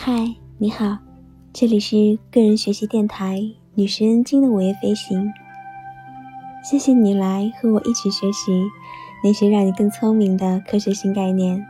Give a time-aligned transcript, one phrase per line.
[0.00, 0.98] 嗨，你好，
[1.52, 3.42] 这里是个人学习电台
[3.74, 5.32] 女神恩经的午夜飞行。
[6.62, 8.70] 谢谢你来和我一起学习
[9.24, 11.66] 那些让你更聪明的科学新概念。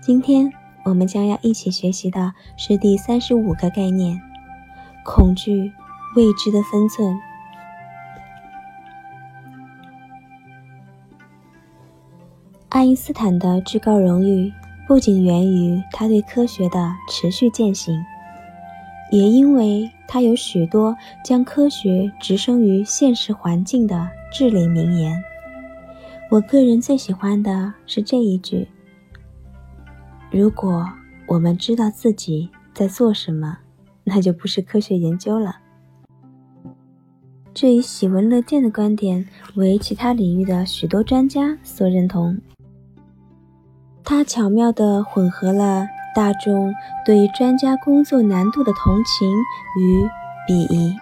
[0.00, 0.50] 今天
[0.82, 4.18] 我们将要一起学习的是第三十五个概念：
[5.04, 5.70] 恐惧
[6.16, 7.20] 未知的分寸。
[12.70, 14.50] 爱因斯坦的至高荣誉。
[14.86, 18.00] 不仅源于他对科学的持续践行，
[19.10, 25.20] 也因为他有许多将科学置身于现实环境的至理名言。
[26.30, 28.68] 我个人最喜欢的是这一句
[30.30, 30.88] ：“如果
[31.26, 33.58] 我们知道自己在做什么，
[34.04, 35.56] 那就不是科学研究了。”
[37.52, 42.38] 这一喜闻乐见的观点为其他领域的许多专家所认同。
[44.08, 46.72] 他巧妙地混合了大众
[47.04, 49.28] 对专家工作难度的同情
[49.76, 50.08] 与
[50.48, 50.96] 鄙夷。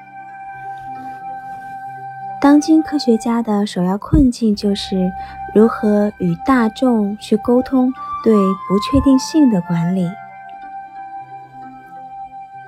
[2.41, 5.13] 当今科学家的首要困境就是
[5.55, 7.93] 如何与大众去沟通
[8.25, 10.09] 对不确定性的管理，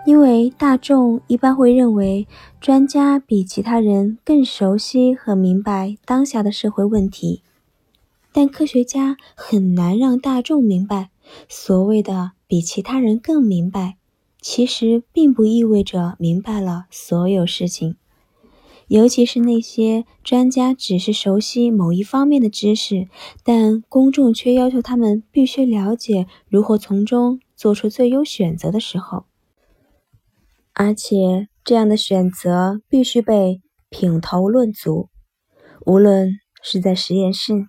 [0.04, 2.28] 因为大众一般会认为
[2.60, 7.42] 专家比其他人更熟悉和明白当下的社会问题。
[8.36, 11.08] 但科学家很难让大众明白，
[11.48, 13.96] 所谓的比其他人更明白，
[14.42, 17.96] 其实并不意味着明白了所有事情。
[18.88, 23.08] 尤其是那些专家只是熟悉某一方面的知识，
[23.42, 29.24] 但公众却要求他们必须了解如何从中做出最优选择的时候，
[30.74, 35.08] 而且这样的选择必须被品头论足，
[35.86, 37.68] 无论是在实验室。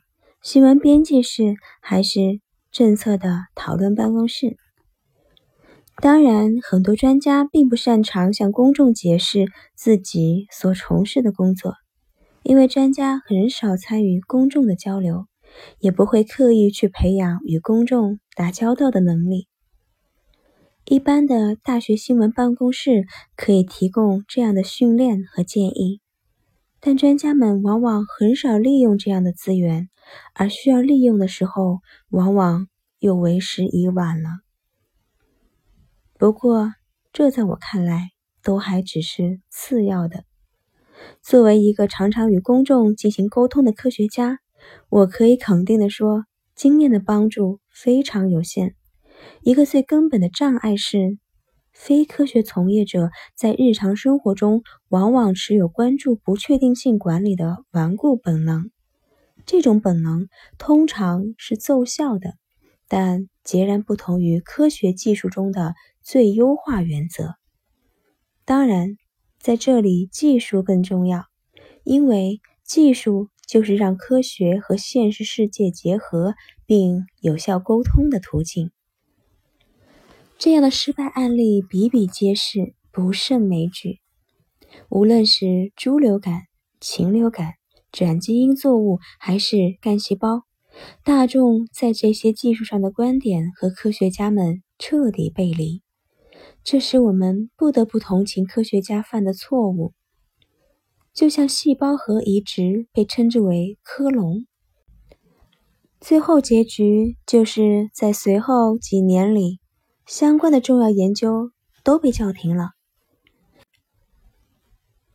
[0.50, 2.40] 新闻编辑室还是
[2.72, 4.56] 政策的讨论办公室。
[6.02, 11.74] 当然，很多专家并不擅长向公众解释自己所从事的工作，
[12.44, 15.26] 因为专家很少参与公众的交流，
[15.80, 19.50] 也不会刻意去培养与公众打交道的能力。
[20.86, 26.00] 一般的大学新闻办公室可以提供这样的训练和建议。
[26.80, 29.90] 但专家们往往很少利用这样的资源，
[30.34, 31.80] 而需要利用的时候，
[32.10, 32.68] 往往
[33.00, 34.30] 又为时已晚了。
[36.18, 36.74] 不过，
[37.12, 38.12] 这在我看来
[38.44, 40.24] 都还只是次要的。
[41.22, 44.40] 作为一个常常与公众进行沟通的科学家，
[44.90, 48.76] 我可以肯定的说，经验的帮助非常有限。
[49.42, 51.18] 一个最根本的障碍是。
[51.80, 58.72] 非科学从业者在日常生活中往往持有关注不确定性管理的顽固本能，
[59.46, 60.28] 这种本能
[60.58, 62.34] 通常是奏效的，
[62.88, 67.36] 但截然不同于科学技术中的最优化原则。
[68.44, 68.98] 当然，
[69.40, 71.26] 在这里技术更重要，
[71.84, 76.34] 因为技术就是让科学和现实世界结合
[76.66, 78.72] 并有效沟通的途径。
[80.38, 84.02] 这样的失败案例比比皆是，不胜枚举。
[84.88, 86.44] 无论是猪流感、
[86.80, 87.56] 禽流感、
[87.92, 90.44] 转基因作物，还是干细胞，
[91.04, 95.82] 大众在这些技术上的观点和科学家们彻底背离，
[96.64, 99.94] 这使我们不得不同情科学家犯的错误。
[101.16, 104.46] 就像细胞核移植被称之为“克隆”，
[106.00, 109.60] 最后结局就是在随后几年里。
[110.08, 111.52] 相关的重要研究
[111.84, 112.70] 都被叫停了，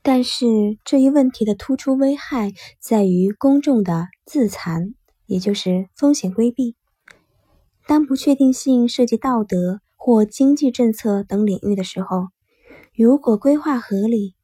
[0.03, 4.95] 但是这一问题的突出危害在于公众的自残，
[5.25, 6.77] 也就是风险规避。
[7.87, 12.29] 当不确定性涉及道德或经济政策等领域的时候，
[12.95, 14.35] 如果规划合理，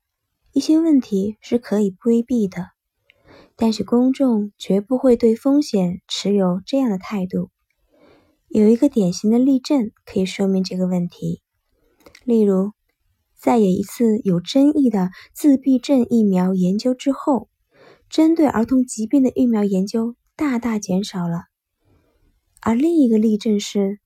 [0.54, 2.68] 一些问题是可以规避的，
[3.54, 7.50] 但是公众绝不会对风险持有这样的态度。
[8.48, 11.42] 有一个典型的例证可以说明这个问题。
[12.24, 12.72] 例如，
[13.38, 17.50] 在有一次有争议的自闭症疫苗研究之后，
[18.08, 21.42] 针对儿童疾病的疫苗研究大大减少了。
[22.62, 24.00] 而另一个例证是，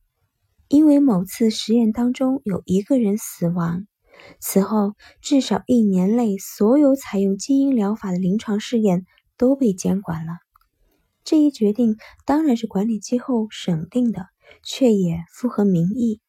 [0.67, 3.87] 因为某次实验当中有一个人死亡，
[4.41, 9.05] 此后至少一年内所有采用基因疗法的临床试验
[9.37, 10.33] 都被监管了。
[11.23, 11.95] 这一决定
[12.25, 14.32] 当然是管理机构审定的。
[14.61, 16.19] 却也符合民意。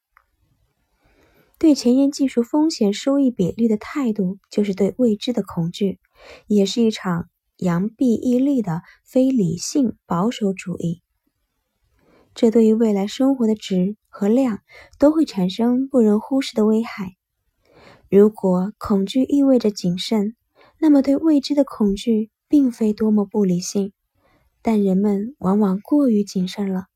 [1.57, 5.99] 对前沿技术风险收益比率的态度，就是对未知的恐惧，
[6.47, 11.01] 也是一场扬臂抑利的非理性保守主义。
[12.33, 14.59] 这对于未来生活的质和量
[14.99, 17.15] 都会产生不容忽视的危害。
[18.09, 20.35] 如果恐惧意味着谨慎，
[20.77, 23.93] 那么对未知的恐惧并非多么不理性，
[24.61, 26.87] 但人们往往过于谨慎了。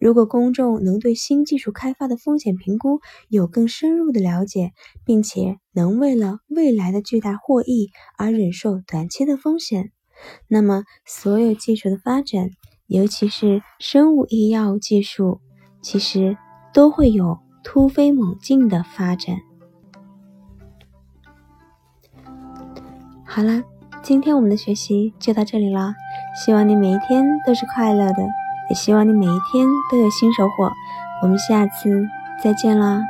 [0.00, 4.72] 如果公众能对新技术开发的风险评估有更深入的了解，
[5.04, 9.92] 并且能为了未来的巨大获益而忍受短期的风险，
[10.48, 12.50] 那么所有技术的发展，
[12.86, 15.40] 尤其是生物医药技术，
[15.82, 16.36] 其实
[16.72, 19.36] 都会有突飞猛进的发展。
[23.26, 23.62] 好啦，
[24.02, 25.94] 今天我们的学习就到这里啦，
[26.44, 28.39] 希望你每一天都是快乐的。
[28.70, 30.72] 也希望你每一天都有新收获，
[31.22, 32.08] 我们下次
[32.42, 33.02] 再见啦。